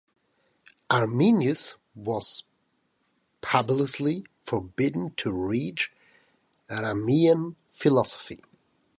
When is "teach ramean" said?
5.51-7.53